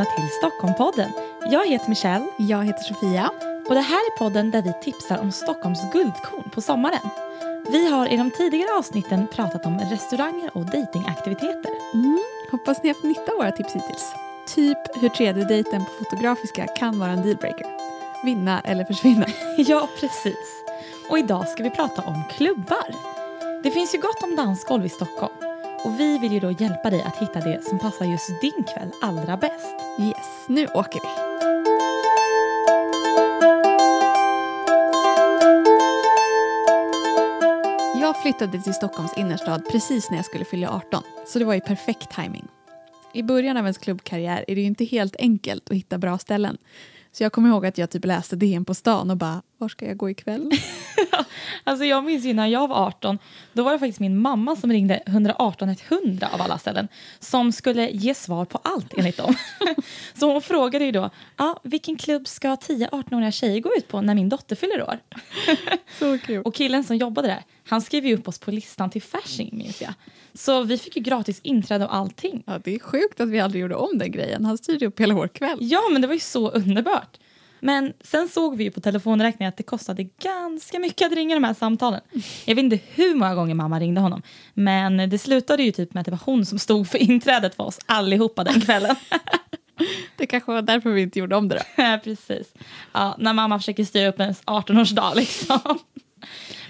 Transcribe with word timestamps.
välkomna 0.00 0.04
till 0.16 0.28
Stockholmpodden. 0.38 1.10
Jag 1.50 1.66
heter 1.68 1.88
Michelle 1.88 2.26
Jag 2.38 2.64
heter 2.64 2.82
Sofia. 2.82 3.30
och 3.68 3.74
det 3.74 3.80
här 3.80 3.96
är 3.96 4.18
podden 4.18 4.50
där 4.50 4.62
vi 4.62 4.72
tipsar 4.82 5.18
om 5.18 5.32
Stockholms 5.32 5.92
guldkorn 5.92 6.50
på 6.50 6.60
sommaren. 6.60 7.08
Vi 7.72 7.90
har 7.90 8.12
i 8.12 8.16
de 8.16 8.30
tidigare 8.30 8.78
avsnitten 8.78 9.26
pratat 9.26 9.66
om 9.66 9.78
restauranger 9.78 10.50
och 10.52 10.64
datingaktiviteter. 10.66 11.72
Mm. 11.94 12.18
Hoppas 12.50 12.82
ni 12.82 12.88
har 12.88 12.94
haft 12.94 13.04
nytta 13.04 13.32
av 13.32 13.38
våra 13.38 13.52
tips 13.52 13.72
hittills. 13.74 14.12
Typ 14.54 15.02
hur 15.02 15.08
tredje 15.08 15.44
dejten 15.44 15.84
på 15.84 16.04
Fotografiska 16.04 16.66
kan 16.66 16.98
vara 16.98 17.10
en 17.10 17.22
dealbreaker. 17.22 17.66
Vinna 18.24 18.60
eller 18.60 18.84
försvinna. 18.84 19.26
Ja, 19.56 19.88
precis. 20.00 20.64
Och 21.10 21.18
idag 21.18 21.48
ska 21.48 21.62
vi 21.62 21.70
prata 21.70 22.02
om 22.02 22.22
klubbar. 22.30 22.86
Det 23.62 23.70
finns 23.70 23.94
ju 23.94 23.98
gott 23.98 24.22
om 24.22 24.36
dansgolv 24.36 24.86
i 24.86 24.88
Stockholm 24.88 25.39
och 25.84 26.00
vi 26.00 26.18
vill 26.18 26.32
ju 26.32 26.40
då 26.40 26.50
hjälpa 26.50 26.90
dig 26.90 27.02
att 27.02 27.16
hitta 27.16 27.40
det 27.40 27.64
som 27.64 27.78
passar 27.78 28.04
just 28.04 28.40
din 28.40 28.64
kväll 28.74 28.90
allra 29.02 29.36
bäst. 29.36 29.76
Yes, 30.00 30.48
nu 30.48 30.66
åker 30.66 31.00
vi. 31.00 31.30
Jag 38.00 38.22
flyttade 38.22 38.62
till 38.62 38.74
Stockholms 38.74 39.16
innerstad 39.16 39.62
precis 39.70 40.10
när 40.10 40.18
jag 40.18 40.24
skulle 40.24 40.44
fylla 40.44 40.70
18, 40.70 41.02
så 41.26 41.38
det 41.38 41.44
var 41.44 41.54
ju 41.54 41.60
perfekt 41.60 42.10
timing. 42.10 42.48
I 43.12 43.22
början 43.22 43.56
av 43.56 43.64
ens 43.64 43.78
klubbkarriär 43.78 44.44
är 44.48 44.54
det 44.54 44.60
ju 44.60 44.66
inte 44.66 44.84
helt 44.84 45.16
enkelt 45.16 45.70
att 45.70 45.76
hitta 45.76 45.98
bra 45.98 46.18
ställen. 46.18 46.58
Så 47.12 47.22
jag 47.22 47.32
kommer 47.32 47.48
ihåg 47.48 47.66
att 47.66 47.78
jag 47.78 47.90
typ 47.90 48.04
läste 48.04 48.36
DN 48.36 48.64
på 48.64 48.74
stan 48.74 49.10
och 49.10 49.16
bara, 49.16 49.42
var 49.60 49.68
ska 49.68 49.86
jag 49.86 49.96
gå 49.96 50.10
ikväll? 50.10 50.50
Alltså 51.64 51.84
jag 51.84 52.04
minns 52.04 52.24
ju 52.24 52.34
när 52.34 52.46
jag 52.46 52.68
var 52.68 52.86
18, 52.86 53.18
då 53.52 53.62
var 53.62 53.72
det 53.72 53.78
faktiskt 53.78 54.00
min 54.00 54.18
mamma 54.18 54.56
som 54.56 54.72
ringde 54.72 55.02
118 55.06 55.76
100 55.88 56.28
av 56.32 56.42
alla 56.42 56.58
ställen 56.58 56.88
som 57.18 57.52
skulle 57.52 57.90
ge 57.90 58.14
svar 58.14 58.44
på 58.44 58.60
allt 58.62 58.94
enligt 58.98 59.16
dem. 59.16 59.34
Så 60.14 60.32
hon 60.32 60.42
frågade 60.42 60.84
ju 60.84 60.92
då, 60.92 61.10
ah, 61.36 61.54
vilken 61.62 61.96
klubb 61.96 62.28
ska 62.28 62.54
10-18-åriga 62.54 63.30
tjejer 63.30 63.60
gå 63.60 63.74
ut 63.76 63.88
på 63.88 64.00
när 64.00 64.14
min 64.14 64.28
dotter 64.28 64.56
fyller 64.56 64.82
år? 64.82 64.98
Så 65.98 66.18
kul. 66.18 66.42
Och 66.42 66.54
killen 66.54 66.84
som 66.84 66.96
jobbade 66.96 67.28
där, 67.28 67.42
han 67.68 67.82
skrev 67.82 68.06
ju 68.06 68.14
upp 68.14 68.28
oss 68.28 68.38
på 68.38 68.50
listan 68.50 68.90
till 68.90 69.02
Fasching 69.02 69.50
minns 69.52 69.82
jag. 69.82 69.94
Så 70.34 70.62
vi 70.62 70.78
fick 70.78 70.96
ju 70.96 71.02
gratis 71.02 71.40
inträde 71.42 71.84
och 71.84 71.94
allting. 71.94 72.42
Ja, 72.46 72.58
det 72.64 72.74
är 72.74 72.78
sjukt 72.78 73.20
att 73.20 73.28
vi 73.28 73.40
aldrig 73.40 73.62
gjorde 73.62 73.74
om 73.74 73.98
den 73.98 74.12
grejen. 74.12 74.44
Han 74.44 74.58
styrde 74.58 74.86
upp 74.86 75.00
hela 75.00 75.14
vår 75.14 75.28
kväll. 75.28 75.58
Ja, 75.60 75.80
men 75.92 76.02
det 76.02 76.06
var 76.06 76.14
ju 76.14 76.20
så 76.20 76.50
underbart. 76.50 77.18
Men 77.60 77.92
sen 78.00 78.28
såg 78.28 78.56
vi 78.56 78.64
ju 78.64 78.70
på 78.70 78.80
telefonräkningen 78.80 79.48
att 79.48 79.56
det 79.56 79.62
kostade 79.62 80.02
ganska 80.22 80.78
mycket 80.78 81.06
att 81.06 81.12
ringa 81.12 81.34
de 81.34 81.44
här 81.44 81.54
samtalen. 81.54 82.00
Jag 82.44 82.54
vet 82.54 82.64
inte 82.64 82.78
hur 82.94 83.14
många 83.14 83.34
gånger 83.34 83.54
mamma 83.54 83.80
ringde 83.80 84.00
honom. 84.00 84.22
Men 84.54 85.10
det 85.10 85.18
slutade 85.18 85.62
ju 85.62 85.72
typ 85.72 85.94
med 85.94 86.00
att 86.00 86.04
det 86.04 86.10
var 86.10 86.20
hon 86.24 86.46
som 86.46 86.58
stod 86.58 86.88
för 86.88 86.98
inträdet 86.98 87.54
för 87.54 87.64
oss 87.64 87.78
allihopa 87.86 88.44
den 88.44 88.60
kvällen. 88.60 88.96
Det 90.16 90.26
kanske 90.26 90.52
var 90.52 90.62
därför 90.62 90.90
vi 90.90 91.02
inte 91.02 91.18
gjorde 91.18 91.36
om 91.36 91.48
det 91.48 91.54
då. 91.54 91.62
Ja, 91.82 92.00
Precis. 92.04 92.52
Ja, 92.92 93.16
när 93.18 93.32
mamma 93.32 93.58
försöker 93.58 93.84
styra 93.84 94.08
upp 94.08 94.20
ens 94.20 94.42
18-årsdag 94.42 95.14
liksom. 95.16 95.78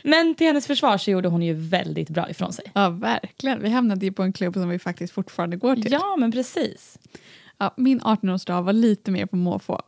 Men 0.03 0.35
till 0.35 0.47
hennes 0.47 0.67
försvar 0.67 0.99
så 0.99 1.11
gjorde 1.11 1.29
hon 1.29 1.43
ju 1.43 1.55
väldigt 1.55 2.09
bra 2.11 2.31
ifrån 2.31 2.53
sig. 2.53 2.65
Ja, 2.75 2.89
verkligen. 2.91 3.63
Vi 3.63 3.71
hamnade 3.71 4.07
ju 4.07 4.13
på 4.13 4.23
en 4.23 4.33
klubb 4.33 4.55
som 4.55 4.69
vi 4.69 4.79
faktiskt 4.79 5.13
fortfarande 5.13 5.57
går 5.57 5.77
till. 5.77 5.93
Ja, 5.93 6.17
men 6.19 6.33
precis. 6.33 6.99
Ja, 7.59 7.75
min 7.77 8.01
18-årsdag 8.01 8.63
var 8.63 8.73
lite 8.73 9.11
mer 9.11 9.27
på 9.27 9.37
måfå. 9.37 9.83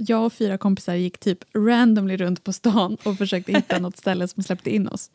Jag 0.00 0.26
och 0.26 0.32
fyra 0.32 0.58
kompisar 0.58 0.94
gick 0.94 1.18
typ 1.18 1.38
randomly 1.54 2.16
runt 2.16 2.44
på 2.44 2.52
stan 2.52 2.96
och 3.02 3.18
försökte 3.18 3.52
hitta 3.52 3.78
något 3.80 3.96
ställe 3.96 4.28
som 4.28 4.42
släppte 4.42 4.74
in 4.74 4.88
oss. 4.88 5.10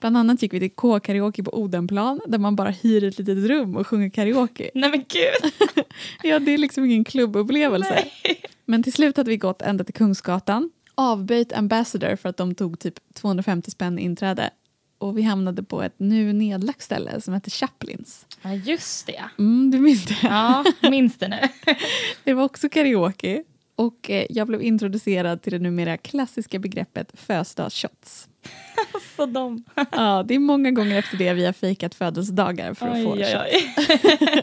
Bland 0.00 0.16
annat 0.16 0.42
gick 0.42 0.52
vi 0.52 0.60
till 0.60 0.70
K-karaoke 0.70 1.42
på 1.42 1.58
Odenplan 1.58 2.20
där 2.26 2.38
man 2.38 2.56
bara 2.56 2.70
hyr 2.70 3.04
ett 3.04 3.18
litet 3.18 3.38
rum 3.38 3.76
och 3.76 3.86
sjunger 3.86 4.08
karaoke. 4.08 4.70
Nej 4.74 4.90
men 4.90 5.04
gud. 5.08 5.52
Ja, 6.22 6.38
det 6.38 6.54
är 6.54 6.58
liksom 6.58 6.84
ingen 6.84 7.04
klubbupplevelse. 7.04 7.94
Nej. 8.24 8.40
Men 8.64 8.82
till 8.82 8.92
slut 8.92 9.16
hade 9.16 9.30
vi 9.30 9.36
gått 9.36 9.62
ända 9.62 9.84
till 9.84 9.94
Kungsgatan, 9.94 10.70
avböjt 10.94 11.52
Ambassador 11.52 12.16
för 12.16 12.28
att 12.28 12.36
de 12.36 12.54
tog 12.54 12.78
typ 12.78 12.94
250 13.14 13.70
spänn 13.70 13.98
inträde 13.98 14.50
och 14.98 15.18
vi 15.18 15.22
hamnade 15.22 15.62
på 15.62 15.82
ett 15.82 15.94
nu 15.96 16.32
nedlagt 16.32 16.82
ställe 16.82 17.20
som 17.20 17.34
heter 17.34 17.50
Chaplins. 17.50 18.26
Ja, 18.42 18.54
just 18.54 19.06
det. 19.06 19.24
Mm, 19.38 19.70
du 19.70 19.78
minns 19.78 20.06
det? 20.06 20.16
Ja, 20.22 20.64
minns 20.82 21.18
det 21.18 21.28
nu. 21.28 21.40
Det 22.24 22.32
var 22.32 22.44
också 22.44 22.68
karaoke 22.68 23.44
och 23.76 24.10
eh, 24.10 24.26
jag 24.30 24.46
blev 24.46 24.62
introducerad 24.62 25.42
till 25.42 25.52
det 25.52 25.58
numera 25.58 25.96
klassiska 25.96 26.58
begreppet 26.58 27.12
födelsedagsshots. 27.14 28.28
Så 29.16 29.26
de. 29.26 29.64
Ja, 29.92 30.24
det 30.28 30.34
är 30.34 30.38
många 30.38 30.70
gånger 30.70 30.98
efter 30.98 31.16
det 31.16 31.34
vi 31.34 31.46
har 31.46 31.52
fejkat 31.52 31.94
födelsedagar 31.94 32.74
för 32.74 32.86
att 32.86 33.02
få 33.02 33.12
Oj, 33.12 33.24
oj, 33.24 33.32
shots. 33.32 34.04
oj. 34.20 34.42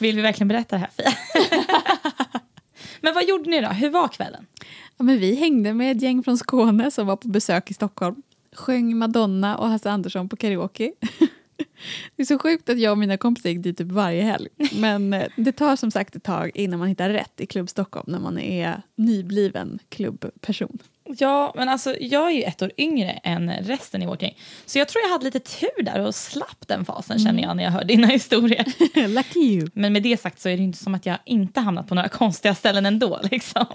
Vill 0.00 0.16
vi 0.16 0.22
verkligen 0.22 0.48
berätta 0.48 0.76
det 0.76 0.80
här 0.80 0.90
Fia? 0.96 1.12
Men 3.00 3.14
vad 3.14 3.28
gjorde 3.28 3.50
ni 3.50 3.60
då? 3.60 3.68
Hur 3.68 3.90
var 3.90 4.08
kvällen? 4.08 4.46
Ja, 4.96 5.04
men 5.04 5.18
vi 5.18 5.34
hängde 5.34 5.74
med 5.74 5.96
ett 5.96 6.02
gäng 6.02 6.22
från 6.22 6.38
Skåne 6.38 6.90
som 6.90 7.06
var 7.06 7.16
på 7.16 7.28
besök 7.28 7.70
i 7.70 7.74
Stockholm. 7.74 8.22
Sjöng 8.52 8.96
Madonna 8.96 9.56
och 9.56 9.68
Hasse 9.68 9.90
Andersson 9.90 10.28
på 10.28 10.36
karaoke. 10.36 10.92
Det 12.16 12.22
är 12.22 12.26
så 12.26 12.38
sjukt 12.38 12.68
att 12.68 12.78
jag 12.78 12.90
och 12.90 12.98
mina 12.98 13.16
kompisar 13.16 13.50
gick 13.50 13.62
dit 13.62 13.78
typ 13.78 13.92
varje 13.92 14.22
helg. 14.22 14.48
Men 14.72 15.12
eh, 15.12 15.26
det 15.36 15.52
tar 15.52 15.76
som 15.76 15.90
sagt 15.90 16.16
ett 16.16 16.22
tag 16.22 16.50
innan 16.54 16.78
man 16.78 16.88
hittar 16.88 17.10
rätt 17.10 17.40
i 17.40 17.46
Klubb 17.46 17.68
Stockholm 17.68 18.12
när 18.12 18.18
man 18.18 18.38
är 18.38 18.82
nybliven 18.96 19.78
klubbperson. 19.88 20.78
Ja, 21.18 21.52
men 21.56 21.68
alltså 21.68 21.96
jag 22.00 22.26
är 22.26 22.34
ju 22.34 22.42
ett 22.42 22.62
år 22.62 22.72
yngre 22.76 23.10
än 23.10 23.50
resten 23.50 24.02
i 24.02 24.06
vårt 24.06 24.22
gäng. 24.22 24.36
Så 24.66 24.78
jag 24.78 24.88
tror 24.88 25.02
jag 25.02 25.10
hade 25.10 25.24
lite 25.24 25.40
tur 25.40 25.82
där 25.82 26.00
och 26.00 26.14
slapp 26.14 26.68
den 26.68 26.84
fasen 26.84 27.18
känner 27.18 27.42
jag 27.42 27.56
när 27.56 27.64
jag 27.64 27.70
hör 27.70 27.84
dina 27.84 28.06
historier. 28.12 28.64
Lucky 29.08 29.40
you! 29.40 29.68
Men 29.74 29.92
med 29.92 30.02
det 30.02 30.20
sagt 30.20 30.40
så 30.40 30.48
är 30.48 30.56
det 30.56 30.62
inte 30.62 30.78
som 30.78 30.94
att 30.94 31.06
jag 31.06 31.18
inte 31.24 31.60
hamnat 31.60 31.88
på 31.88 31.94
några 31.94 32.08
konstiga 32.18 32.54
ställen 32.54 32.86
ändå. 32.86 33.20
Liksom. 33.30 33.66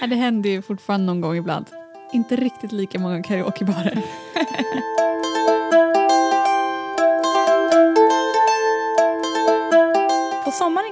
Ja, 0.00 0.06
det 0.06 0.16
händer 0.16 0.50
ju 0.50 0.62
fortfarande 0.62 1.06
någon 1.06 1.20
gång 1.20 1.36
ibland. 1.36 1.66
Inte 2.12 2.36
riktigt 2.36 2.72
lika 2.72 2.98
många 2.98 3.22
karaokebarer. 3.22 4.02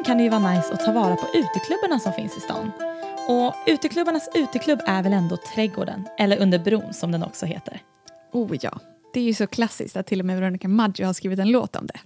Kan 0.07 0.17
det 0.17 0.23
ju 0.23 0.31
vara 0.31 0.53
nice 0.53 0.73
att 0.73 0.85
ta 0.85 0.93
vara 0.93 1.17
på 1.17 1.27
uteklubbarna 1.35 1.99
som 1.99 2.13
finns 2.13 2.37
i 2.37 2.41
stan. 2.41 2.71
Och 3.29 3.55
uteklubbarnas 3.67 4.29
uteklubb 4.35 4.81
är 4.87 5.03
väl 5.03 5.13
ändå 5.13 5.37
Trädgården, 5.37 6.09
eller 6.19 6.39
Under 6.39 6.59
bron 6.59 6.95
som 6.95 7.13
den 7.13 7.23
också 7.23 7.47
heter. 7.47 7.81
Oh 8.33 8.57
ja, 8.61 8.81
det 9.13 9.21
är 9.21 9.25
ju 9.25 9.35
så 9.35 9.47
klassiskt 9.47 9.97
att 9.97 10.07
till 10.07 10.21
och 10.21 10.27
med 10.27 10.41
Veronica 10.41 10.69
Maggio 10.69 11.07
har 11.07 11.13
skrivit 11.13 11.39
en 11.39 11.51
låt 11.51 11.77
om 11.77 11.87
det. 11.87 12.01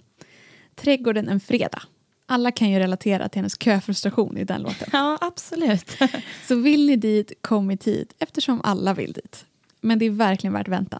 Trädgården 0.75 1.29
en 1.29 1.39
fredag. 1.39 1.81
Alla 2.25 2.51
kan 2.51 2.69
ju 2.69 2.79
relatera 2.79 3.29
till 3.29 3.39
hennes 3.39 3.61
köfrustration 3.63 4.37
i 4.37 4.43
den 4.43 4.61
låten. 4.61 4.89
Ja, 4.93 5.17
absolut. 5.21 5.97
Så 6.47 6.55
vill 6.55 6.85
ni 6.85 6.95
dit, 6.95 7.31
kom 7.41 7.71
i 7.71 7.77
tid 7.77 8.13
eftersom 8.19 8.61
alla 8.63 8.93
vill 8.93 9.13
dit. 9.13 9.45
Men 9.81 9.99
det 9.99 10.05
är 10.05 10.09
verkligen 10.09 10.53
värt 10.53 10.67
väntan. 10.67 10.99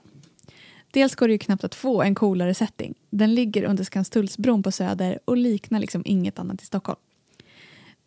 Dels 0.92 1.16
går 1.16 1.28
det 1.28 1.32
ju 1.32 1.38
knappt 1.38 1.64
att 1.64 1.76
få 1.76 2.02
en 2.02 2.16
coolare 2.16 2.54
setting. 2.54 2.96
Den 3.10 3.36
ligger 3.36 3.64
under 3.64 3.84
Skanstullsbron 3.84 4.64
på 4.64 4.72
Söder 4.72 5.20
och 5.26 5.38
liknar 5.38 5.80
liksom 5.80 6.02
inget 6.06 6.40
annat 6.40 6.62
i 6.62 6.66
Stockholm. 6.66 7.00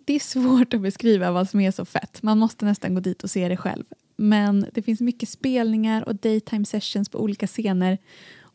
Det 0.05 0.15
är 0.15 0.21
svårt 0.21 0.75
att 0.75 0.81
beskriva 0.81 1.31
vad 1.31 1.51
som 1.51 1.61
är 1.61 1.71
så 1.71 1.85
fett. 1.85 2.23
Man 2.23 2.39
måste 2.39 2.65
nästan 2.65 2.95
gå 2.95 3.01
dit 3.01 3.25
och 3.25 3.31
se 3.31 3.49
det 3.49 3.57
själv. 3.57 3.85
Men 4.17 4.67
det 4.73 4.83
finns 4.83 5.01
mycket 5.01 5.29
spelningar 5.29 6.09
och 6.09 6.15
daytime 6.15 6.65
sessions 6.65 7.09
på 7.09 7.19
olika 7.19 7.47
scener. 7.47 7.99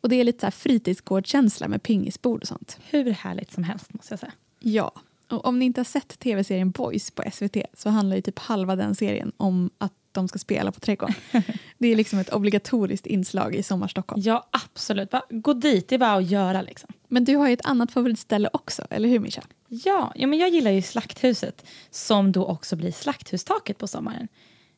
Och 0.01 0.09
det 0.09 0.16
är 0.16 0.23
lite 0.23 0.39
så 0.39 0.45
här 0.45 0.51
fritidsgårdskänsla 0.51 1.68
med 1.68 1.84
pingisbord 1.84 2.41
och 2.41 2.47
sånt. 2.47 2.78
Hur 2.89 3.12
härligt 3.12 3.51
som 3.51 3.63
helst 3.63 3.94
måste 3.94 4.12
jag 4.12 4.19
säga. 4.19 4.31
Ja, 4.59 4.91
och 5.29 5.45
om 5.45 5.59
ni 5.59 5.66
inte 5.66 5.79
har 5.79 5.85
sett 5.85 6.19
tv-serien 6.19 6.72
Boys 6.72 7.12
på 7.12 7.23
SVT 7.31 7.57
så 7.73 7.89
handlar 7.89 8.16
ju 8.16 8.22
typ 8.22 8.39
halva 8.39 8.75
den 8.75 8.95
serien 8.95 9.31
om 9.38 9.69
att 9.78 9.94
de 10.12 10.28
ska 10.28 10.39
spela 10.39 10.72
på 10.72 10.79
Trädgården. 10.79 11.16
Det 11.79 11.88
är 11.88 11.95
liksom 11.95 12.19
ett 12.19 12.34
obligatoriskt 12.34 13.06
inslag 13.06 13.56
i 13.56 13.63
Sommarstockholm. 13.63 14.22
Ja, 14.25 14.47
absolut. 14.51 15.09
Bara 15.09 15.23
gå 15.29 15.53
dit, 15.53 15.90
det 15.90 15.95
är 15.95 16.00
bara 16.00 16.13
att 16.13 16.30
göra 16.30 16.62
liksom. 16.62 16.89
Men 17.07 17.24
du 17.24 17.36
har 17.36 17.48
ju 17.48 17.54
ett 17.54 17.65
annat 17.65 17.92
favoritställe 17.92 18.50
också, 18.54 18.88
eller 18.89 19.09
hur 19.09 19.19
Mischa? 19.19 19.44
Ja, 19.68 20.13
ja 20.15 20.27
men 20.27 20.39
jag 20.39 20.50
gillar 20.50 20.71
ju 20.71 20.81
Slakthuset 20.81 21.65
som 21.89 22.31
då 22.31 22.45
också 22.45 22.75
blir 22.75 22.92
Slakthustaket 22.92 23.77
på 23.77 23.88
sommaren. 23.88 24.27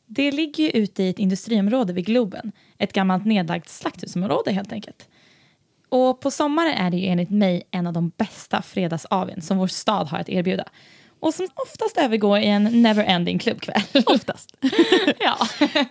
Det 0.06 0.32
ligger 0.32 0.64
ju 0.64 0.70
ute 0.70 1.02
i 1.02 1.08
ett 1.08 1.18
industriområde 1.18 1.92
vid 1.92 2.06
Globen. 2.06 2.52
Ett 2.78 2.92
gammalt 2.92 3.24
nedlagt 3.24 3.68
slakthusområde 3.68 4.52
helt 4.52 4.72
enkelt. 4.72 5.08
Och 5.88 6.20
på 6.20 6.30
sommaren 6.30 6.72
är 6.72 6.90
det 6.90 6.96
ju 6.96 7.06
enligt 7.06 7.30
mig 7.30 7.62
en 7.70 7.86
av 7.86 7.92
de 7.92 8.12
bästa 8.16 8.62
fredagsavn 8.62 9.42
som 9.42 9.58
vår 9.58 9.66
stad 9.66 10.08
har 10.08 10.18
att 10.18 10.28
erbjuda. 10.28 10.64
Och 11.22 11.34
som 11.34 11.48
oftast 11.54 11.98
övergår 11.98 12.38
i 12.38 12.46
en 12.46 12.68
never-ending 12.68 13.38
klubbkväll. 13.38 13.82
Oftast. 14.06 14.56
ja. 15.18 15.48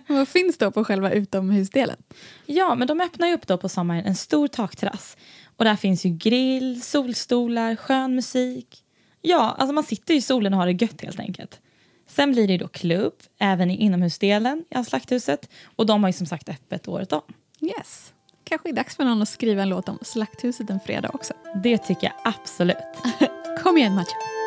Vad 0.07 0.27
finns 0.27 0.57
då 0.57 0.71
på 0.71 0.83
själva 0.83 1.11
utomhusdelen? 1.11 1.97
ja, 2.45 2.75
men 2.75 2.87
de 2.87 3.01
öppnar 3.01 3.27
ju 3.27 3.33
upp 3.33 3.47
då 3.47 3.57
på 3.57 3.69
sommaren 3.69 4.05
en 4.05 4.15
stor 4.15 4.47
takterrass. 4.47 5.17
Och 5.57 5.65
där 5.65 5.75
finns 5.75 6.05
ju 6.05 6.09
grill, 6.09 6.81
solstolar, 6.81 7.75
skön 7.75 8.15
musik. 8.15 8.83
Ja, 9.21 9.55
alltså 9.57 9.73
man 9.73 9.83
sitter 9.83 10.13
ju 10.13 10.17
i 10.17 10.21
solen 10.21 10.53
och 10.53 10.59
har 10.59 10.67
det 10.67 10.85
gött 10.85 11.01
helt 11.01 11.19
enkelt. 11.19 11.59
Sen 12.07 12.31
blir 12.31 12.47
det 12.47 12.57
då 12.57 12.67
klubb, 12.67 13.13
även 13.39 13.71
i 13.71 13.75
inomhusdelen 13.75 14.65
av 14.75 14.83
Slakthuset. 14.83 15.49
Och 15.75 15.85
de 15.85 16.03
har 16.03 16.09
ju 16.09 16.13
som 16.13 16.27
sagt 16.27 16.49
öppet 16.49 16.87
året 16.87 17.13
om. 17.13 17.21
Yes. 17.61 18.13
Kanske 18.43 18.69
är 18.69 18.73
dags 18.73 18.95
för 18.95 19.05
någon 19.05 19.21
att 19.21 19.29
skriva 19.29 19.61
en 19.61 19.69
låt 19.69 19.89
om 19.89 19.99
Slakthuset 20.01 20.69
en 20.69 20.79
fredag 20.79 21.09
också. 21.13 21.33
Det 21.63 21.77
tycker 21.77 22.07
jag 22.07 22.33
absolut. 22.33 22.77
Kom 23.63 23.77
igen 23.77 23.95
Macho. 23.95 24.40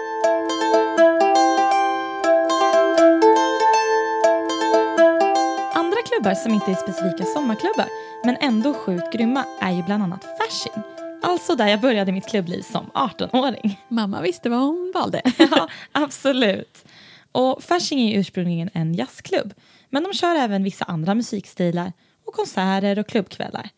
Klubbar 6.25 6.35
som 6.35 6.55
inte 6.55 6.71
är 6.71 6.75
specifika 6.75 7.25
sommarklubbar 7.25 7.88
men 8.25 8.37
ändå 8.41 8.75
sjukt 8.75 9.12
grymma 9.12 9.44
är 9.61 9.73
ju 9.73 9.82
bland 9.82 10.03
annat 10.03 10.25
Fasching. 10.25 10.82
Alltså 11.23 11.56
där 11.56 11.67
jag 11.67 11.81
började 11.81 12.12
mitt 12.12 12.26
klubbliv 12.26 12.62
som 12.62 12.91
18-åring. 12.94 13.81
Mamma 13.88 14.21
visste 14.21 14.50
vad 14.50 14.59
hon 14.59 14.93
valde. 14.94 15.23
ja, 15.38 15.69
absolut. 15.93 16.85
Och 17.32 17.62
Fasching 17.62 18.00
är 18.00 18.21
ursprungligen 18.21 18.71
en 18.73 18.94
jazzklubb 18.94 19.55
men 19.91 20.03
de 20.03 20.12
kör 20.12 20.35
även 20.35 20.65
vissa 20.65 20.85
andra 20.85 21.15
musikstilar 21.15 21.93
och 22.27 22.35
konserter 22.35 22.99
och 22.99 23.09
klubbkvällar. 23.09 23.69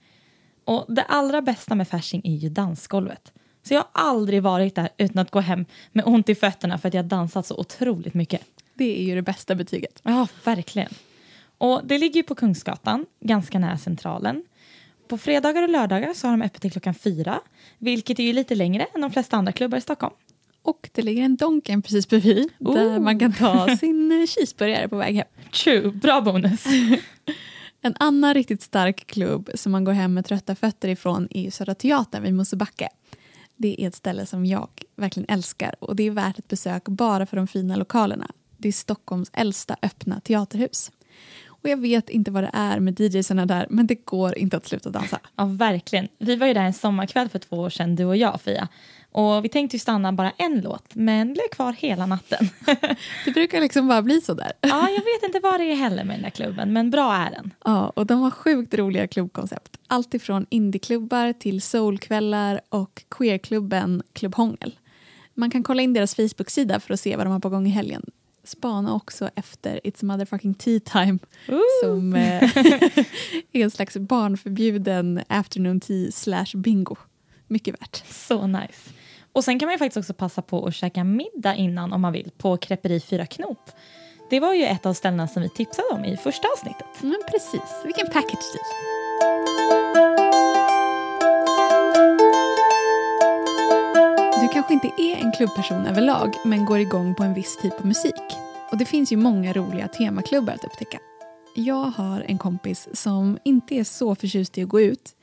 Och 0.64 0.84
det 0.88 1.02
allra 1.02 1.42
bästa 1.42 1.74
med 1.74 1.88
Fasching 1.88 2.20
är 2.24 2.36
ju 2.36 2.48
dansgolvet. 2.48 3.32
Så 3.62 3.74
jag 3.74 3.80
har 3.80 3.88
aldrig 3.92 4.42
varit 4.42 4.74
där 4.74 4.88
utan 4.98 5.18
att 5.18 5.30
gå 5.30 5.40
hem 5.40 5.64
med 5.92 6.04
ont 6.06 6.28
i 6.28 6.34
fötterna 6.34 6.78
för 6.78 6.88
att 6.88 6.94
jag 6.94 7.04
dansat 7.04 7.46
så 7.46 7.56
otroligt 7.56 8.14
mycket. 8.14 8.40
Det 8.74 9.00
är 9.00 9.02
ju 9.02 9.14
det 9.14 9.22
bästa 9.22 9.54
betyget. 9.54 10.00
Ja, 10.02 10.28
verkligen. 10.44 10.90
Och 11.58 11.80
det 11.84 11.98
ligger 11.98 12.22
på 12.22 12.34
Kungsgatan, 12.34 13.06
ganska 13.20 13.58
nära 13.58 13.78
Centralen. 13.78 14.44
På 15.08 15.18
fredagar 15.18 15.62
och 15.62 15.68
lördagar 15.68 16.14
så 16.14 16.26
har 16.26 16.36
de 16.36 16.42
öppet 16.42 16.62
till 16.62 16.72
klockan 16.72 16.94
fyra, 16.94 17.40
vilket 17.78 18.18
är 18.18 18.24
ju 18.24 18.32
lite 18.32 18.54
längre 18.54 18.86
än 18.94 19.00
de 19.00 19.10
flesta 19.10 19.36
andra 19.36 19.52
klubbar 19.52 19.78
i 19.78 19.80
Stockholm. 19.80 20.14
Och 20.62 20.90
det 20.92 21.02
ligger 21.02 21.22
en 21.22 21.36
Donken 21.36 21.82
precis 21.82 22.08
bredvid 22.08 22.50
Oh. 22.58 22.74
där 22.74 23.00
man 23.00 23.18
kan 23.18 23.32
ta 23.32 23.76
sin 23.80 24.12
eh, 24.12 24.26
cheeseburgare 24.26 24.88
på 24.88 24.96
väg 24.96 25.16
hem. 25.16 25.26
True, 25.64 25.90
bra 25.90 26.20
bonus. 26.20 26.64
En 27.80 27.94
annan 27.98 28.34
riktigt 28.34 28.62
stark 28.62 29.06
klubb 29.06 29.50
som 29.54 29.72
man 29.72 29.84
går 29.84 29.92
hem 29.92 30.14
med 30.14 30.24
trötta 30.26 30.54
fötter 30.54 30.88
ifrån 30.88 31.28
är 31.30 31.50
Södra 31.50 31.74
Teatern 31.74 32.22
vid 32.22 32.34
Mosebacke. 32.34 32.88
Det 33.56 33.82
är 33.82 33.88
ett 33.88 33.94
ställe 33.94 34.26
som 34.26 34.46
jag 34.46 34.68
verkligen 34.96 35.28
älskar 35.28 35.74
och 35.80 35.96
det 35.96 36.02
är 36.02 36.10
värt 36.10 36.38
ett 36.38 36.48
besök 36.48 36.84
bara 36.84 37.26
för 37.26 37.36
de 37.36 37.46
fina 37.46 37.76
lokalerna. 37.76 38.30
Det 38.56 38.68
är 38.68 38.72
Stockholms 38.72 39.30
äldsta 39.32 39.76
öppna 39.82 40.20
teaterhus. 40.20 40.90
Och 41.66 41.70
jag 41.70 41.80
vet 41.80 42.10
inte 42.10 42.30
vad 42.30 42.42
det 42.44 42.50
är 42.52 42.80
med 42.80 43.00
DJsarna 43.00 43.46
där 43.46 43.66
men 43.70 43.86
det 43.86 43.94
går 43.94 44.38
inte 44.38 44.56
att 44.56 44.66
sluta 44.66 44.90
dansa. 44.90 45.20
Ja, 45.36 45.44
verkligen. 45.44 46.08
Vi 46.18 46.36
var 46.36 46.46
ju 46.46 46.54
där 46.54 46.62
en 46.62 46.72
sommarkväll 46.72 47.28
för 47.28 47.38
två 47.38 47.56
år 47.56 47.70
sedan, 47.70 47.96
du 47.96 48.04
och 48.04 48.16
jag, 48.16 48.40
Fia. 48.40 48.68
Och 49.12 49.44
vi 49.44 49.48
tänkte 49.48 49.76
ju 49.76 49.80
stanna 49.80 50.12
bara 50.12 50.30
en 50.30 50.60
låt, 50.60 50.94
men 50.94 51.32
blev 51.32 51.48
kvar 51.52 51.72
hela 51.72 52.06
natten. 52.06 52.48
Det 53.24 53.30
brukar 53.30 53.60
liksom 53.60 53.88
bara 53.88 54.02
bli 54.02 54.20
så 54.20 54.34
där. 54.34 54.52
ja, 54.60 54.88
jag 54.88 55.04
vet 55.04 55.22
inte 55.24 55.40
vad 55.42 55.60
det 55.60 55.72
är 55.72 55.76
heller 55.76 56.04
med 56.04 56.16
den 56.16 56.22
där 56.22 56.30
klubben, 56.30 56.72
men 56.72 56.90
bra 56.90 57.14
är 57.14 57.30
den. 57.30 57.54
Ja, 57.64 57.92
och 57.96 58.06
de 58.06 58.20
har 58.20 58.30
sjukt 58.30 58.74
roliga 58.74 59.06
klubbkoncept. 59.06 59.76
Allt 59.86 60.14
ifrån 60.14 60.46
indieklubbar 60.48 61.32
till 61.32 61.62
soulkvällar 61.62 62.60
och 62.68 63.04
queerklubben 63.08 64.02
Klubb 64.12 64.34
Hångel. 64.34 64.78
Man 65.34 65.50
kan 65.50 65.62
kolla 65.62 65.82
in 65.82 65.92
deras 65.92 66.14
Facebook-sida 66.14 66.80
för 66.80 66.94
att 66.94 67.00
se 67.00 67.16
vad 67.16 67.26
de 67.26 67.32
har 67.32 67.40
på 67.40 67.48
gång 67.48 67.66
i 67.66 67.70
helgen. 67.70 68.02
Spana 68.46 68.94
också 68.94 69.30
efter 69.34 69.80
It's 69.84 70.04
motherfucking 70.04 70.54
tea 70.54 70.80
time 70.80 71.18
som 71.82 72.14
eh, 72.14 72.42
är 73.52 73.64
en 73.64 73.70
slags 73.70 73.96
barnförbjuden 73.96 75.22
afternoon 75.28 75.80
tea 75.80 76.12
slash 76.12 76.46
bingo. 76.54 76.96
Mycket 77.46 77.74
värt. 77.74 78.04
Så 78.06 78.46
nice. 78.46 78.90
Och 79.32 79.44
sen 79.44 79.58
kan 79.58 79.66
man 79.66 79.74
ju 79.74 79.78
faktiskt 79.78 79.96
också 79.96 80.14
passa 80.14 80.42
på 80.42 80.66
att 80.66 80.74
käka 80.74 81.04
middag 81.04 81.54
innan 81.54 81.92
om 81.92 82.00
man 82.00 82.12
vill 82.12 82.30
på 82.38 82.56
Creperi 82.56 83.00
4 83.00 83.26
Knop. 83.26 83.70
Det 84.30 84.40
var 84.40 84.54
ju 84.54 84.64
ett 84.64 84.86
av 84.86 84.94
ställena 84.94 85.28
som 85.28 85.42
vi 85.42 85.48
tipsade 85.48 85.88
om 85.88 86.04
i 86.04 86.16
första 86.16 86.48
avsnittet. 86.48 86.86
Men 87.02 87.18
precis, 87.30 87.84
vilken 87.84 88.06
package 88.06 88.52
deal. 88.52 88.95
Kanske 94.56 94.74
inte 94.74 95.02
är 95.02 95.16
en 95.16 95.32
klubbperson 95.32 95.86
överlag 95.86 96.34
men 96.44 96.64
går 96.64 96.78
igång 96.78 97.14
på 97.14 97.22
en 97.22 97.34
viss 97.34 97.58
typ 97.62 97.80
av 97.80 97.86
musik. 97.86 98.22
Och 98.70 98.78
det 98.78 98.84
finns 98.84 99.12
ju 99.12 99.16
många 99.16 99.52
roliga 99.52 99.88
temaklubbar 99.88 100.52
att 100.52 100.64
upptäcka. 100.64 100.98
Jag 101.54 101.84
har 101.84 102.20
en 102.20 102.38
kompis 102.38 102.88
som 102.92 103.38
inte 103.44 103.74
är 103.74 103.84
så 103.84 104.14
förtjust 104.14 104.58
i 104.58 104.62
att 104.62 104.68
gå 104.68 104.80
ut. 104.80 105.16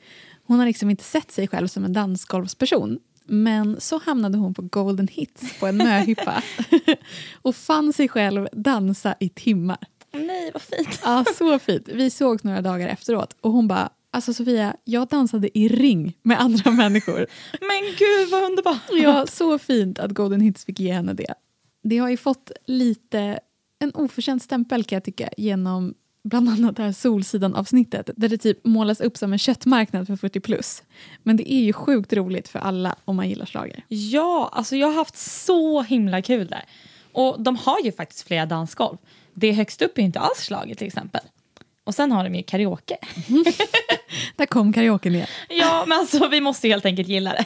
Hon 0.46 0.58
har 0.58 0.66
liksom 0.66 0.90
inte 0.90 1.04
sett 1.04 1.30
sig 1.30 1.48
själv 1.48 1.66
som 1.66 1.84
en 1.84 1.92
dansgolvsperson. 1.92 2.98
Men 3.24 3.80
så 3.80 3.98
hamnade 3.98 4.38
hon 4.38 4.54
på 4.54 4.62
Golden 4.62 5.08
Hits 5.08 5.58
på 5.60 5.66
en 5.66 5.76
möhippa 5.76 6.42
och 7.42 7.56
fann 7.56 7.92
sig 7.92 8.08
själv 8.08 8.48
dansa 8.52 9.14
i 9.20 9.28
timmar. 9.28 9.78
Nej, 10.12 10.50
vad 10.52 10.62
fint. 10.62 11.00
Ja, 11.04 11.24
så 11.38 11.58
fint. 11.58 11.88
Vi 11.88 12.10
sågs 12.10 12.44
några 12.44 12.60
dagar 12.60 12.88
efteråt 12.88 13.36
och 13.40 13.52
hon 13.52 13.68
bara, 13.68 13.90
alltså 14.14 14.34
Sofia, 14.34 14.76
jag 14.84 15.08
dansade 15.08 15.58
i 15.58 15.68
ring 15.68 16.18
med 16.22 16.40
andra 16.40 16.70
människor. 16.82 17.26
Men 17.60 17.82
gud 17.98 18.30
vad 18.30 18.42
underbart. 18.42 18.82
Ja, 18.90 19.26
så 19.26 19.58
fint 19.58 19.98
att 19.98 20.10
Golden 20.10 20.40
Hits 20.40 20.64
fick 20.64 20.80
ge 20.80 20.92
henne 20.92 21.14
det. 21.14 21.34
Det 21.82 21.98
har 21.98 22.08
ju 22.08 22.16
fått 22.16 22.50
lite 22.66 23.38
en 23.78 23.94
oförtjänt 23.94 24.42
stämpel 24.42 24.84
kan 24.84 24.96
jag 24.96 25.04
tycka 25.04 25.28
genom 25.36 25.94
bland 26.24 26.48
annat 26.48 26.76
det 26.76 26.82
här 26.82 26.92
Solsidan-avsnittet 26.92 28.10
där 28.16 28.28
det 28.28 28.38
typ 28.38 28.64
målas 28.64 29.00
upp 29.00 29.16
som 29.16 29.32
en 29.32 29.38
köttmarknad 29.38 30.06
för 30.06 30.16
40 30.16 30.40
plus. 30.40 30.82
Men 31.22 31.36
det 31.36 31.52
är 31.52 31.60
ju 31.60 31.72
sjukt 31.72 32.12
roligt 32.12 32.48
för 32.48 32.58
alla 32.58 32.96
om 33.04 33.16
man 33.16 33.28
gillar 33.28 33.46
schlager. 33.46 33.84
Ja, 33.88 34.50
alltså 34.52 34.76
jag 34.76 34.86
har 34.86 34.94
haft 34.94 35.16
så 35.16 35.82
himla 35.82 36.22
kul 36.22 36.46
där. 36.46 36.64
Och 37.12 37.42
de 37.42 37.56
har 37.56 37.80
ju 37.84 37.92
faktiskt 37.92 38.26
flera 38.26 38.46
dansgolv. 38.46 38.96
Det 39.34 39.52
högst 39.52 39.82
upp 39.82 39.98
är 39.98 40.02
inte 40.02 40.18
alls 40.20 40.38
slaget 40.38 40.78
till 40.78 40.86
exempel. 40.86 41.20
Och 41.84 41.94
sen 41.94 42.12
har 42.12 42.24
de 42.24 42.34
ju 42.34 42.42
karaoke. 42.42 42.96
Där 44.36 44.46
kom 44.46 44.72
karaoke 44.72 45.10
ner. 45.10 45.30
Ja, 45.48 45.84
men 45.86 45.98
alltså 45.98 46.28
vi 46.28 46.40
måste 46.40 46.68
helt 46.68 46.86
enkelt 46.86 47.08
gilla 47.08 47.30
det. 47.30 47.44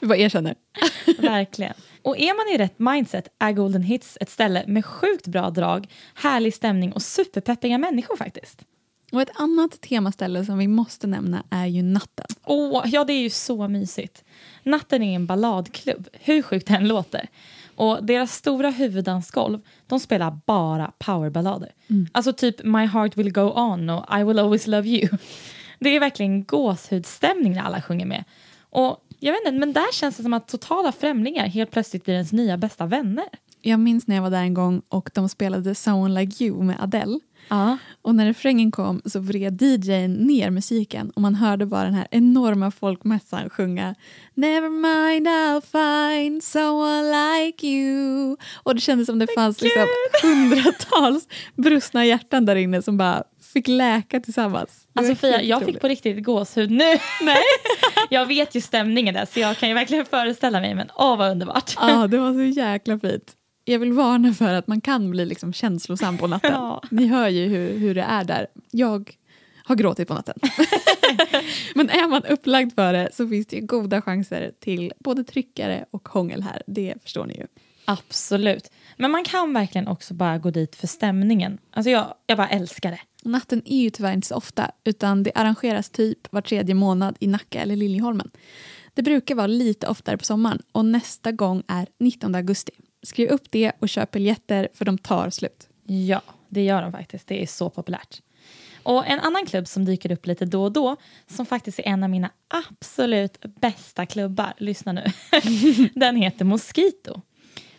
Vi 0.00 0.06
bara 0.06 0.18
erkänner. 0.18 0.54
Verkligen. 1.18 1.74
Och 2.02 2.18
är 2.18 2.36
man 2.36 2.54
i 2.54 2.58
rätt 2.58 2.78
mindset 2.78 3.28
är 3.38 3.52
Golden 3.52 3.82
Hits 3.82 4.18
ett 4.20 4.30
ställe 4.30 4.64
med 4.66 4.84
sjukt 4.84 5.26
bra 5.26 5.50
drag, 5.50 5.86
härlig 6.14 6.54
stämning 6.54 6.92
och 6.92 7.02
superpeppiga 7.02 7.78
människor 7.78 8.16
faktiskt. 8.16 8.62
Och 9.12 9.22
ett 9.22 9.30
annat 9.34 9.80
temaställe 9.80 10.44
som 10.44 10.58
vi 10.58 10.68
måste 10.68 11.06
nämna 11.06 11.44
är 11.50 11.66
ju 11.66 11.82
natten. 11.82 12.26
Åh, 12.44 12.82
ja 12.86 13.04
det 13.04 13.12
är 13.12 13.20
ju 13.20 13.30
så 13.30 13.68
mysigt. 13.68 14.24
Natten 14.62 15.02
är 15.02 15.16
en 15.16 15.26
balladklubb, 15.26 16.08
hur 16.12 16.42
sjukt 16.42 16.66
det 16.66 16.74
än 16.74 16.88
låter. 16.88 17.28
Och 17.76 18.04
deras 18.04 18.34
stora 18.34 18.70
huvuddansgolv, 18.70 19.60
de 19.86 20.00
spelar 20.00 20.38
bara 20.46 20.92
powerballader. 20.98 21.72
Alltså 22.12 22.32
typ 22.32 22.64
My 22.64 22.86
heart 22.86 23.16
will 23.16 23.32
go 23.32 23.52
on 23.56 23.90
och 23.90 24.18
I 24.20 24.24
will 24.24 24.38
always 24.38 24.66
love 24.66 24.88
you. 24.88 25.08
Det 25.78 25.96
är 25.96 26.00
verkligen 26.00 26.44
gåshudstämning 26.44 27.52
när 27.52 27.62
alla 27.62 27.82
sjunger 27.82 28.06
med. 28.06 28.24
Och 28.60 28.96
jag 29.20 29.32
vet 29.32 29.40
inte, 29.46 29.58
men 29.58 29.72
där 29.72 29.92
känns 29.92 30.16
det 30.16 30.22
som 30.22 30.32
att 30.32 30.48
totala 30.48 30.92
främlingar 30.92 31.46
helt 31.46 31.70
plötsligt 31.70 32.04
blir 32.04 32.14
ens 32.14 32.32
nya 32.32 32.56
bästa 32.56 32.86
vänner. 32.86 33.24
Jag 33.60 33.80
minns 33.80 34.06
när 34.06 34.16
jag 34.16 34.22
var 34.22 34.30
där 34.30 34.42
en 34.42 34.54
gång 34.54 34.82
och 34.88 35.10
de 35.14 35.28
spelade 35.28 35.74
Someone 35.74 36.20
Like 36.20 36.44
You 36.44 36.62
med 36.62 36.76
Adele. 36.80 37.20
Ja. 37.48 37.78
Och 38.02 38.14
när 38.14 38.26
refrängen 38.26 38.70
kom 38.70 39.02
så 39.04 39.20
vred 39.20 39.62
DJn 39.62 40.12
ner 40.12 40.50
musiken 40.50 41.10
och 41.10 41.22
man 41.22 41.34
hörde 41.34 41.66
bara 41.66 41.84
den 41.84 41.94
här 41.94 42.08
enorma 42.10 42.70
folkmässan 42.70 43.50
sjunga 43.50 43.94
Never 44.34 44.68
mind 44.68 45.28
I'll 45.28 45.60
find 45.60 46.44
someone 46.44 47.02
like 47.02 47.66
you. 47.66 48.36
Och 48.62 48.74
det 48.74 48.80
kändes 48.80 49.06
som 49.06 49.18
det 49.18 49.26
fanns 49.34 49.60
liksom 49.62 49.86
hundratals 50.22 51.28
brustna 51.54 52.04
hjärtan 52.06 52.44
där 52.46 52.56
inne 52.56 52.82
som 52.82 52.96
bara 52.96 53.22
fick 53.52 53.68
läka 53.68 54.20
tillsammans. 54.20 54.86
Alltså 54.94 55.14
Fia, 55.14 55.42
jag 55.42 55.64
fick 55.64 55.80
på 55.80 55.88
riktigt 55.88 56.24
gåshud 56.24 56.70
nu. 56.70 56.84
Nej. 57.22 57.42
jag 58.10 58.26
vet 58.26 58.54
ju 58.54 58.60
stämningen 58.60 59.14
där 59.14 59.26
så 59.26 59.40
jag 59.40 59.56
kan 59.56 59.68
ju 59.68 59.74
verkligen 59.74 60.04
föreställa 60.06 60.60
mig 60.60 60.74
men 60.74 60.90
åh 60.94 61.18
vad 61.18 61.30
underbart. 61.30 61.76
Ja, 61.80 62.06
det 62.06 62.18
var 62.18 62.32
så 62.32 62.42
jäkla 62.42 62.98
fint. 62.98 63.32
Jag 63.68 63.78
vill 63.78 63.92
varna 63.92 64.34
för 64.34 64.54
att 64.54 64.66
man 64.66 64.80
kan 64.80 65.10
bli 65.10 65.26
liksom 65.26 65.52
känslosam 65.52 66.18
på 66.18 66.26
natten. 66.26 66.52
Ja. 66.56 66.82
Ni 66.90 67.06
hör 67.06 67.28
ju 67.28 67.46
hur, 67.46 67.78
hur 67.78 67.94
det 67.94 68.02
är 68.02 68.24
där. 68.24 68.46
Jag 68.70 69.16
har 69.64 69.76
gråtit 69.76 70.08
på 70.08 70.14
natten. 70.14 70.34
Men 71.74 71.90
är 71.90 72.08
man 72.08 72.24
upplagd 72.24 72.74
för 72.74 72.92
det 72.92 73.08
så 73.12 73.28
finns 73.28 73.46
det 73.46 73.56
ju 73.56 73.66
goda 73.66 74.02
chanser 74.02 74.52
till 74.60 74.92
både 74.98 75.24
tryckare 75.24 75.84
och 75.90 76.08
hångel 76.08 76.42
här. 76.42 76.62
Det 76.66 76.94
förstår 77.02 77.26
ni 77.26 77.34
ju. 77.34 77.46
Absolut. 77.84 78.70
Men 78.96 79.10
man 79.10 79.24
kan 79.24 79.52
verkligen 79.52 79.88
också 79.88 80.14
bara 80.14 80.38
gå 80.38 80.50
dit 80.50 80.76
för 80.76 80.86
stämningen. 80.86 81.58
Alltså 81.70 81.90
jag, 81.90 82.14
jag 82.26 82.36
bara 82.36 82.48
älskar 82.48 82.90
det. 82.90 83.00
Natten 83.22 83.62
är 83.64 83.82
ju 83.82 83.90
tyvärr 83.90 84.12
inte 84.12 84.26
så 84.26 84.34
ofta 84.34 84.70
utan 84.84 85.22
det 85.22 85.32
arrangeras 85.34 85.90
typ 85.90 86.32
var 86.32 86.40
tredje 86.40 86.74
månad 86.74 87.16
i 87.20 87.26
Nacka 87.26 87.62
eller 87.62 87.76
Liljeholmen. 87.76 88.30
Det 88.94 89.02
brukar 89.02 89.34
vara 89.34 89.46
lite 89.46 89.86
oftare 89.86 90.16
på 90.16 90.24
sommaren 90.24 90.62
och 90.72 90.84
nästa 90.84 91.32
gång 91.32 91.62
är 91.68 91.86
19 91.98 92.34
augusti. 92.34 92.72
Skriv 93.06 93.28
upp 93.28 93.50
det 93.50 93.72
och 93.78 93.88
köp 93.88 94.10
biljetter 94.10 94.68
för 94.74 94.84
de 94.84 94.98
tar 94.98 95.30
slut. 95.30 95.68
Ja, 95.86 96.22
det 96.48 96.64
gör 96.64 96.82
de 96.82 96.92
faktiskt. 96.92 97.26
Det 97.26 97.42
är 97.42 97.46
så 97.46 97.70
populärt. 97.70 98.20
Och 98.82 99.06
en 99.06 99.20
annan 99.20 99.46
klubb 99.46 99.68
som 99.68 99.84
dyker 99.84 100.12
upp 100.12 100.26
lite 100.26 100.44
då 100.44 100.62
och 100.64 100.72
då, 100.72 100.96
som 101.26 101.46
faktiskt 101.46 101.78
är 101.78 101.82
en 101.86 102.02
av 102.02 102.10
mina 102.10 102.30
absolut 102.48 103.40
bästa 103.60 104.06
klubbar, 104.06 104.52
lyssna 104.58 104.92
nu, 104.92 105.04
den 105.94 106.16
heter 106.16 106.44
Mosquito. 106.44 107.20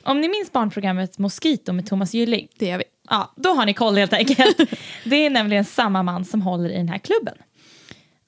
Om 0.04 0.22
ni 0.22 0.28
minns 0.30 0.52
barnprogrammet 0.52 1.18
Mosquito 1.18 1.74
med 1.74 1.88
Thomas 1.88 2.14
Gylling, 2.14 2.48
Det 2.58 2.66
gör 2.66 2.78
vi. 2.78 2.84
ja, 3.10 3.34
då 3.36 3.50
har 3.50 3.66
ni 3.66 3.74
koll 3.74 3.98
helt 3.98 4.14
enkelt. 4.14 4.58
Det 5.06 5.16
är 5.16 5.30
nämligen 5.30 5.66
samma 5.66 6.04
man 6.04 6.26
som 6.26 6.42
håller 6.42 6.70
i 6.70 6.78
den 6.78 6.90
här 6.90 6.98
klubben. 6.98 7.38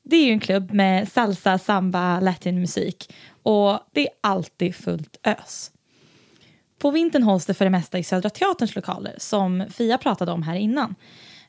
Det 0.03 0.15
är 0.15 0.25
ju 0.25 0.31
en 0.31 0.39
klubb 0.39 0.71
med 0.73 1.11
salsa, 1.11 1.57
samba, 1.57 2.19
latinmusik 2.19 3.13
och 3.43 3.79
det 3.93 4.01
är 4.01 4.13
alltid 4.21 4.75
fullt 4.75 5.17
ös. 5.23 5.71
På 6.79 6.91
vintern 6.91 7.23
hålls 7.23 7.45
det 7.45 7.53
för 7.53 7.65
det 7.65 7.71
mesta 7.71 7.99
i 7.99 8.03
Södra 8.03 8.29
Teaterns 8.29 8.75
lokaler 8.75 9.15
som 9.17 9.65
Fia 9.69 9.97
pratade 9.97 10.31
om 10.31 10.43
här 10.43 10.55
innan. 10.55 10.95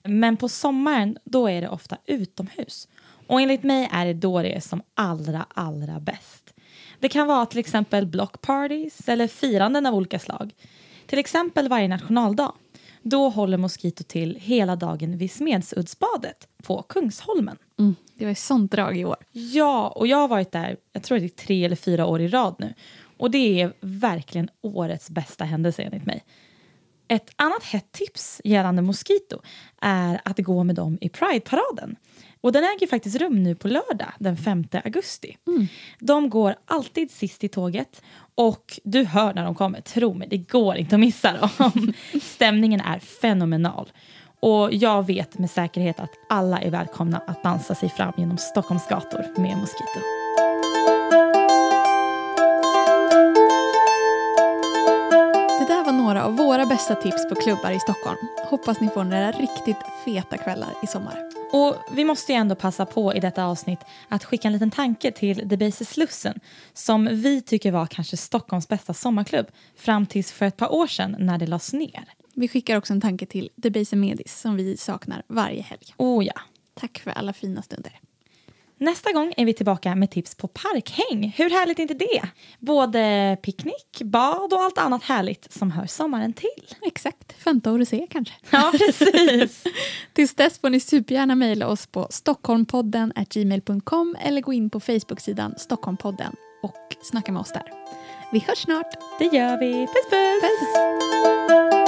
Men 0.02 0.37
på 0.37 0.49
sommaren 0.49 1.18
då 1.25 1.49
är 1.49 1.60
det 1.60 1.68
ofta 1.68 1.96
utomhus. 2.06 2.88
Och 3.26 3.40
enligt 3.40 3.62
mig 3.62 3.88
är 3.92 4.06
det 4.06 4.14
då 4.14 4.42
det 4.42 4.56
är 4.56 4.60
som 4.60 4.82
allra, 4.94 5.46
allra 5.54 6.00
bäst. 6.00 6.54
Det 6.99 7.08
kan 7.08 7.26
vara 7.26 7.46
till 7.46 7.58
exempel 7.58 8.06
blockparties 8.06 9.08
eller 9.08 9.26
firanden 9.26 9.87
av 9.87 9.94
olika 9.94 10.18
slag. 10.18 10.54
Till 11.06 11.18
exempel 11.18 11.68
varje 11.68 11.88
nationaldag. 11.88 12.52
Då 13.02 13.28
håller 13.28 13.56
Mosquito 13.56 14.04
till 14.04 14.38
hela 14.40 14.76
dagen 14.76 15.18
vid 15.18 15.30
Smedsuddsbadet 15.30 16.49
på 16.62 16.82
Kungsholmen. 16.82 17.56
Mm. 17.78 17.94
Det 18.14 18.25
var 18.25 18.32
ett 18.32 18.38
sånt 18.38 18.72
drag 18.72 18.99
i 18.99 19.04
år. 19.04 19.16
Ja, 19.32 19.88
och 19.88 20.06
jag 20.06 20.16
har 20.16 20.28
varit 20.28 20.52
där 20.52 20.76
jag 20.92 21.02
tror 21.02 21.18
det 21.18 21.25
är 21.25 21.28
tre 21.28 21.64
eller 21.64 21.76
fyra 21.76 22.06
år 22.06 22.20
i 22.20 22.28
rad 22.28 22.54
nu. 22.58 22.75
Och 23.20 23.30
det 23.30 23.60
är 23.60 23.72
verkligen 23.80 24.48
årets 24.62 25.10
bästa 25.10 25.44
händelse 25.44 25.82
enligt 25.82 26.06
mig. 26.06 26.24
Ett 27.08 27.30
annat 27.36 27.62
hett 27.64 27.92
tips 27.92 28.40
gällande 28.44 28.82
Mosquito 28.82 29.40
är 29.80 30.20
att 30.24 30.38
gå 30.38 30.64
med 30.64 30.74
dem 30.74 30.98
i 31.00 31.08
Pride-paraden. 31.08 31.96
Och 32.40 32.52
den 32.52 32.64
äger 32.64 32.86
faktiskt 32.86 33.20
rum 33.20 33.42
nu 33.42 33.54
på 33.54 33.68
lördag 33.68 34.12
den 34.18 34.36
5 34.36 34.64
augusti. 34.84 35.36
Mm. 35.46 35.66
De 35.98 36.30
går 36.30 36.54
alltid 36.64 37.10
sist 37.10 37.44
i 37.44 37.48
tåget 37.48 38.02
och 38.34 38.80
du 38.84 39.04
hör 39.04 39.34
när 39.34 39.44
de 39.44 39.54
kommer, 39.54 39.80
tro 39.80 40.14
mig, 40.14 40.28
det 40.28 40.38
går 40.38 40.76
inte 40.76 40.96
att 40.96 41.00
missa 41.00 41.32
dem. 41.32 41.92
Stämningen 42.22 42.80
är 42.80 42.98
fenomenal. 42.98 43.92
Och 44.40 44.74
jag 44.74 45.06
vet 45.06 45.38
med 45.38 45.50
säkerhet 45.50 46.00
att 46.00 46.10
alla 46.28 46.60
är 46.60 46.70
välkomna 46.70 47.18
att 47.26 47.42
dansa 47.42 47.74
sig 47.74 47.88
fram 47.88 48.12
genom 48.16 48.38
Stockholms 48.38 48.88
gator 48.88 49.40
med 49.40 49.58
Mosquito. 49.58 50.19
Bästa 56.80 56.94
tips 56.94 57.28
på 57.28 57.34
klubbar 57.34 57.70
i 57.70 57.80
Stockholm. 57.80 58.18
Hoppas 58.50 58.80
ni 58.80 58.88
får 58.88 59.04
några 59.04 59.30
riktigt 59.32 59.76
feta 60.04 60.38
kvällar 60.38 60.75
i 60.82 60.87
sommar. 60.87 61.30
Och 61.52 61.76
vi 61.92 62.04
måste 62.04 62.32
ju 62.32 62.38
ändå 62.38 62.54
passa 62.54 62.87
på 62.87 63.14
i 63.14 63.20
detta 63.20 63.44
avsnitt 63.44 63.78
att 64.08 64.25
skicka 64.25 64.49
en 64.49 64.52
liten 64.52 64.70
tanke 64.70 65.12
till 65.12 65.49
Debaser 65.49 65.84
Slussen 65.84 66.40
som 66.72 67.08
vi 67.12 67.42
tycker 67.42 67.72
var 67.72 67.87
kanske 67.87 68.16
Stockholms 68.16 68.68
bästa 68.68 68.94
sommarklubb 68.94 69.46
fram 69.76 70.06
tills 70.06 70.32
för 70.32 70.46
ett 70.46 70.56
par 70.56 70.72
år 70.72 70.87
sedan 70.87 71.16
när 71.18 71.38
det 71.38 71.46
lades 71.46 71.72
ner. 71.72 72.04
Vi 72.34 72.49
skickar 72.49 72.76
också 72.76 72.92
en 72.92 73.00
tanke 73.00 73.26
till 73.26 73.50
Debaser 73.56 73.96
Medis 73.96 74.40
som 74.40 74.56
vi 74.56 74.76
saknar 74.76 75.22
varje 75.26 75.62
helg. 75.62 75.94
Oh 75.96 76.25
ja. 76.25 76.40
Tack 76.75 76.99
för 76.99 77.10
alla 77.10 77.32
fina 77.32 77.62
stunder. 77.62 78.00
Nästa 78.82 79.12
gång 79.12 79.34
är 79.37 79.44
vi 79.44 79.54
tillbaka 79.54 79.94
med 79.94 80.10
tips 80.10 80.34
på 80.34 80.49
parkhäng. 80.49 81.34
Hur 81.37 81.50
härligt 81.50 81.78
är 81.78 81.82
inte 81.82 81.94
det? 81.94 82.22
Både 82.58 83.37
picknick, 83.42 84.02
bad 84.04 84.52
och 84.52 84.62
allt 84.62 84.78
annat 84.78 85.02
härligt 85.02 85.52
som 85.52 85.70
hör 85.70 85.87
sommaren 85.87 86.32
till. 86.32 86.76
Exakt, 86.82 87.42
Fanta 87.42 87.70
och 87.70 87.78
Rosé 87.78 88.06
kanske. 88.10 88.34
Ja, 88.50 88.72
precis. 88.78 89.64
Tills 90.12 90.34
dess 90.34 90.58
får 90.58 90.70
ni 90.70 90.80
supergärna 90.80 91.34
mejla 91.34 91.68
oss 91.68 91.87
på 91.87 92.06
stockholmpodden 92.10 93.12
gmail.com 93.30 94.16
eller 94.20 94.40
gå 94.40 94.52
in 94.52 94.70
på 94.70 94.80
Facebook-sidan 94.80 95.54
Stockholmpodden 95.58 96.37
och 96.62 96.96
snacka 97.02 97.32
med 97.32 97.40
oss 97.40 97.52
där. 97.52 97.72
Vi 98.32 98.38
hörs 98.38 98.58
snart. 98.58 98.94
Det 99.18 99.25
gör 99.37 99.58
vi. 99.58 99.87
Puss, 99.87 100.10
puss! 100.10 100.42
Puss! 101.49 101.79